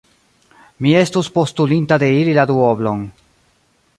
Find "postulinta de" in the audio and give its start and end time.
1.35-2.11